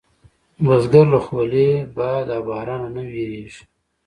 بزګر 0.65 1.05
له 1.13 1.19
خولې، 1.25 1.69
بادې 1.95 2.31
او 2.35 2.41
بارانه 2.47 2.87
نه 2.95 3.01
وېرېږي 3.11 3.49
نه 3.53 3.61